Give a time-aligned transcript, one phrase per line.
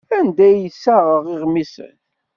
[0.17, 1.95] Anda ay d-ssaɣeɣ iɣmisen?